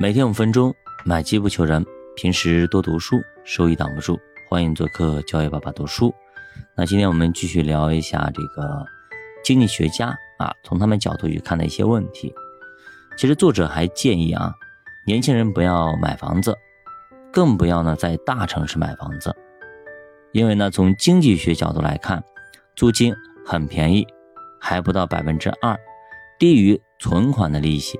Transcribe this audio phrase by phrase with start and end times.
[0.00, 0.72] 每天五分钟，
[1.04, 1.84] 买机不求人。
[2.14, 4.16] 平时多读书，收益挡不住。
[4.48, 6.14] 欢迎做客教育爸爸读书。
[6.76, 8.86] 那今天我们继续聊一下这个
[9.42, 12.32] 经济学家啊，从他们角度去看的一些问题。
[13.16, 14.54] 其实作者还建议啊，
[15.04, 16.56] 年轻人不要买房子，
[17.32, 19.34] 更不要呢在大城市买房子，
[20.30, 22.22] 因为呢从经济学角度来看，
[22.76, 23.12] 租金
[23.44, 24.06] 很便宜，
[24.60, 25.76] 还不到百分之二，
[26.38, 27.98] 低于存款的利息。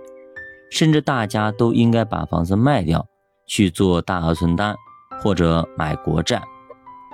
[0.71, 3.07] 甚至大家都应该把房子卖掉，
[3.47, 4.75] 去做大额存单
[5.23, 6.43] 或者买国债，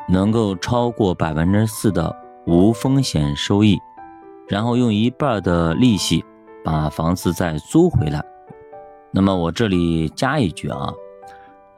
[0.08, 2.14] 能够超过百分之四的
[2.46, 3.78] 无风险收益，
[4.48, 6.24] 然后用一半的利息
[6.64, 8.22] 把房子再租回来。
[9.12, 10.92] 那么我这里加一句啊，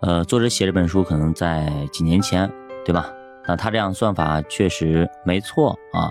[0.01, 2.51] 呃，作者写这本书可能在几年前，
[2.85, 3.13] 对吧？
[3.47, 6.09] 那他这样算法确实没错啊，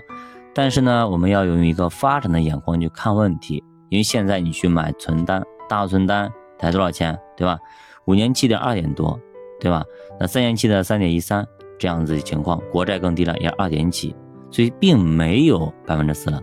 [0.54, 5.42] 但是呢，我们要用一个发展的眼光去看问题，因为现在你去买存单。
[5.68, 7.58] 大存单才多少钱，对吧？
[8.06, 9.18] 五年期的二点多，
[9.58, 9.84] 对吧？
[10.18, 11.46] 那三年期的三点一三
[11.78, 14.14] 这样子的情况，国债更低了，也二点几，
[14.50, 16.40] 所以并没有百分之四了。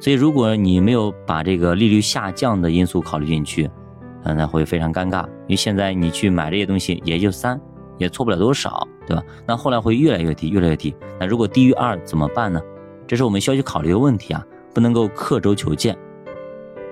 [0.00, 3.70] 所以如果你没有把这个利率下降的因素考虑进去，
[4.24, 5.24] 嗯那会非常尴尬。
[5.46, 7.60] 因为现在你去买这些东西也就三，
[7.96, 9.22] 也错不了多少，对吧？
[9.46, 10.94] 那后来会越来越低，越来越低。
[11.18, 12.60] 那如果低于二怎么办呢？
[13.06, 14.44] 这是我们需要去考虑的问题啊，
[14.74, 15.96] 不能够刻舟求剑。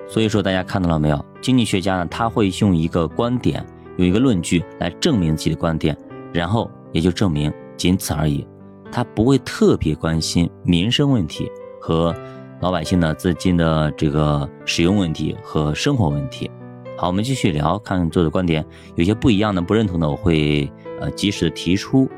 [0.07, 1.25] 所以说，大家看到了没有？
[1.41, 3.65] 经济学家呢，他会用一个观点，
[3.97, 5.95] 用一个论据来证明自己的观点，
[6.33, 8.47] 然后也就证明仅此而已。
[8.91, 12.15] 他不会特别关心民生问题和
[12.61, 16.49] 老百姓的资金的这个使用问题和生活问题。
[16.97, 22.09] 好，我们继续聊，看看作者观点有些不一样的、不认同的，我会呃及时的提出。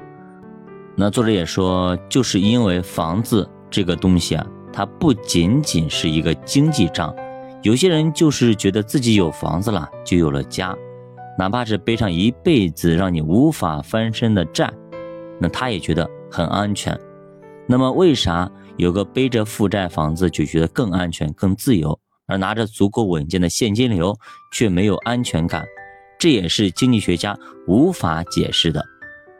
[0.95, 7.13] 那作者也说，就是因为房子这个东西啊，它不仅仅是一个经济账。
[7.61, 10.73] 有些人就是觉得自己有房子了，就有了家，
[11.37, 14.71] 哪怕是背上一辈子让你无法翻身的债，
[15.39, 16.97] 那他也觉得很安全。
[17.67, 24.15] 那么，为啥有个背着负债房子就觉得更安全、更自由，而拿着足够稳健的现金流
[24.53, 25.65] 却没有安全感？
[26.17, 28.83] 这也是经济学家无法解释的。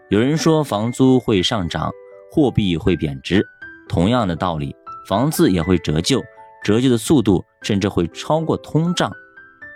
[0.09, 1.89] 有人说房租会上涨，
[2.31, 3.45] 货币会贬值，
[3.87, 4.75] 同样的道理，
[5.07, 6.21] 房子也会折旧。
[6.61, 9.11] 折旧的速度甚至会超过通胀，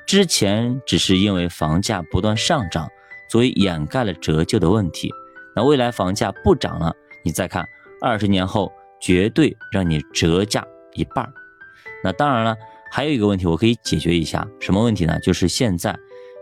[0.05, 2.87] 之前只是因为房价不断上涨，
[3.29, 5.11] 所以掩盖了折旧的问题。
[5.55, 7.67] 那未来房价不涨了，你再看
[8.01, 11.31] 二十年后，绝对让你折价一半。
[12.03, 12.55] 那当然了，
[12.91, 15.19] 还有一个问题我可以解决一下，什么问题呢？
[15.19, 15.97] 就是现在，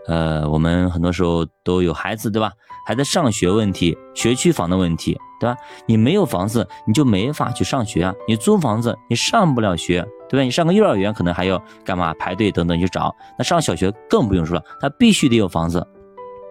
[0.06, 2.52] 呃，我们很多时候都有孩子，对吧？
[2.86, 5.18] 孩子上学问题，学区房的问题。
[5.40, 5.56] 对吧？
[5.86, 8.14] 你没有房子，你就没法去上学啊。
[8.28, 10.44] 你租房子，你上不了学，对吧？
[10.44, 13.12] 你上个幼儿园可能还要干嘛排队等等去找。
[13.36, 15.84] 那上小学更不用说了，他必须得有房子。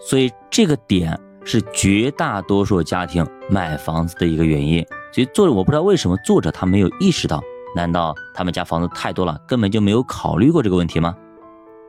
[0.01, 4.85] 所以这个点是绝大多数家庭买房子的一个原因。
[5.13, 7.41] 所以作者我不知道为什么作者他没有意识到，
[7.73, 11.15] 难道他们家房子太多了，根本就没有考虑过这个问题吗？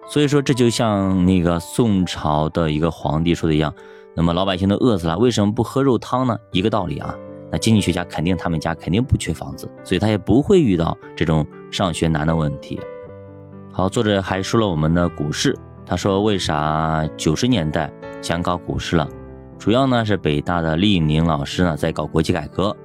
[0.08, 3.72] 所以说这就像那个宋朝的一个皇帝说的一样。
[4.14, 6.36] 那么老百姓都饿死了，为什么不喝肉汤呢？
[6.50, 7.14] 一个道理啊。
[7.50, 12.80] 那经济学家肯定他们家肯定不缺房子，所以他也不会遇到这种上学难的问题。
[13.70, 19.08] 好，作者还说了我们的股市，他说为啥九十年代想搞股市了？
[19.58, 22.76] 主要呢是北大的厉宁老师呢在搞国企改革，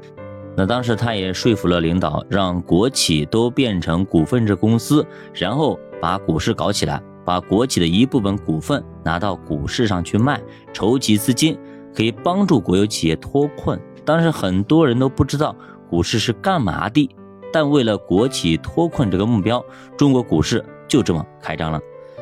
[0.56, 7.02] 那当时他也说服了领导，让国企都变成股份制公司，然后把股市搞起来。
[7.26, 10.42] 把国企的一部分股份拿到股市上去卖，
[10.72, 11.60] 筹集资金，
[11.94, 13.78] 可以帮助国有企业脱困。
[14.06, 15.54] 当时很多人都不知道
[15.90, 17.10] 股市是干嘛的，
[17.52, 19.62] 但为了国企脱困这个目标，
[19.98, 21.78] 中国股市就这么开张了。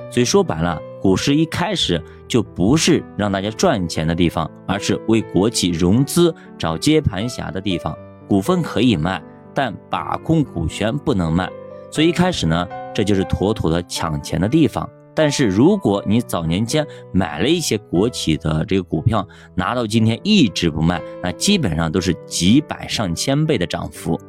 [0.09, 7.95] 所以说白了，股市一开始就不是让大家赚钱的地方，而是为国企融资、找接盘侠的地方。
[8.27, 9.21] 股份可以卖，
[9.53, 11.47] 但把控股权不能卖。
[11.91, 14.89] 所以一开始呢，这就是妥妥的抢钱的地方。
[15.13, 19.25] 但是如果你早年间买了一些国企的这个股票，
[19.55, 24.19] 拿到今天一直不卖，那基本上都是几百上千倍的涨幅。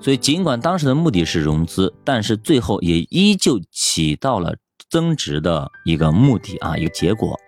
[0.00, 4.56] 所以尽管当时的目的是融资，但是最后也依旧起到了
[4.90, 7.38] 增值的一个目的啊，一个结果。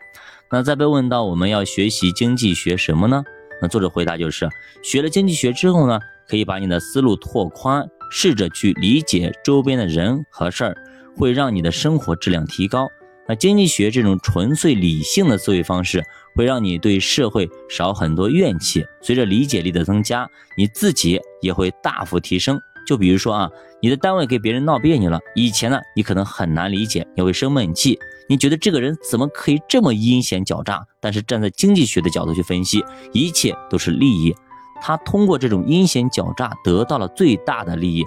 [0.53, 3.25] 那再被问到我们要学习经济学什么呢？
[3.61, 4.49] 那作者回答就是，
[4.83, 5.99] 学了经济学之后呢，
[6.29, 10.77] 可以把你的思路拓宽，试着去理解周边的人和事儿。
[11.19, 12.87] 会让你的生活质量提高。
[13.27, 16.05] 那经济学这种纯粹理性的思维方式，
[16.35, 18.85] 会让你对社会少很多怨气。
[19.01, 22.61] 随着理解力的增加，你自己也会大幅提升。
[22.87, 23.51] 就比如说啊，
[23.81, 27.99] 你的单位给别人闹别扭了，以前呢，你可能很难理解，你会生闷气。
[28.29, 30.85] 你觉得这个人怎么可以这么阴险狡诈？
[31.01, 34.35] 但是站在经济学的角度去分析，一切都是利益。
[34.81, 38.05] 他通过这种阴险狡诈得到了最大的利益，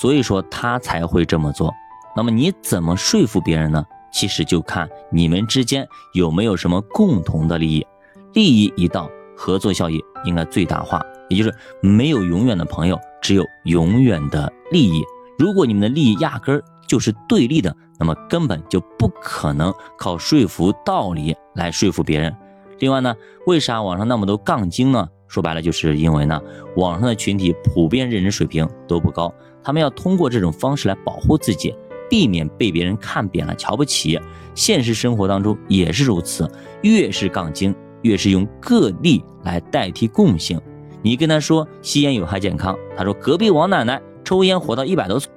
[0.00, 1.72] 所以说他才会这么做。
[2.16, 3.84] 那么你怎么说服别人呢？
[4.10, 7.86] 其实就看你们之间有没有什么共同的利益。
[8.32, 11.00] 利益一到，合作效益应该最大化。
[11.28, 15.04] 也就是没有永远的朋友，只有永远的利益。
[15.38, 22.34] 如果你们的利益压根儿就是对立的，那么根本就不可能靠说服道理来说服别人。
[22.78, 23.14] 另外呢，
[23.46, 25.06] 为啥网上那么多杠精呢？
[25.28, 26.40] 说白了，就是因为呢，
[26.76, 29.32] 网上的群体普遍认知水平都不高，
[29.62, 31.74] 他们要通过这种方式来保护自己，
[32.08, 34.18] 避免被别人看扁了、瞧不起。
[34.54, 36.50] 现实生活当中也是如此，
[36.82, 40.60] 越是杠精，越是用个例来代替共性。
[41.02, 45.30] 你跟他说吸烟有害健康，他说隔壁王奶奶抽烟活到一百多岁，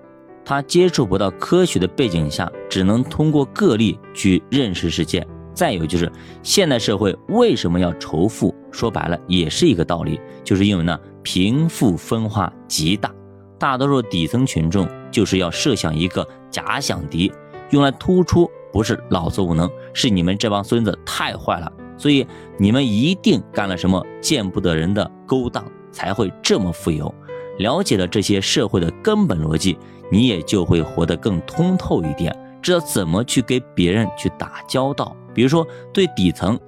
[0.44, 5.26] 他接触不到科学的背景下，只能通过个例去认识世界。
[5.62, 6.12] 再有就是
[6.42, 8.52] 现代社会为什么要仇富？
[8.72, 13.14] 说白了也是一个道理，就是因为呢贫富分化极大，
[13.60, 17.32] 大多数底层群众就是要设想一个假想敌，
[17.70, 21.72] 用来突出不是老子无能，是你们这帮孙子太坏了。
[21.96, 22.26] 所以
[22.58, 27.14] 你们一定干了什么见不得人的勾当，才会这么富有。
[27.60, 29.78] 了解了这些社会的根本逻辑，
[30.12, 35.16] 你也就会活得更通透一点，知道怎么去跟别人去打交道。
[35.34, 36.60] 比如说，对底层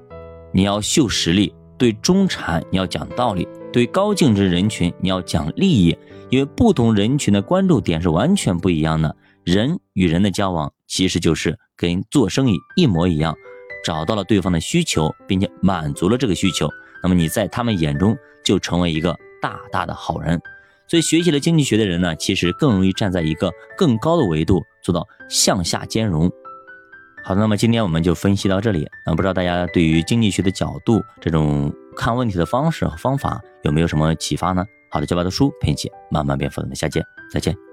[0.51, 5.98] 你要秀实力，对中产你要讲道理，对高净值人群你要讲利益，
[6.30, 9.16] 因为不同人群的关注点是完全不一样的。
[9.44, 13.36] 人与人的交往其实就是跟做生意一模一样。
[13.84, 16.69] 找到了对方的需求，并且满足了这个需求，
[17.04, 20.42] 那么你在他们眼中就成为一个大大的好人。
[20.94, 26.31] 所以学习了经济学的人呢，其实更容易站在一个更高的维度做到向下兼容。
[27.24, 28.88] 好的，那么今天我们就分析到这里。
[29.04, 34.63] 那不知道大家对于经济学的角度，这种看问题的方式和方法有没有什么启发呢？
[34.92, 37.73] 好的，教爸的书陪你一起慢慢变富，我们下见再见。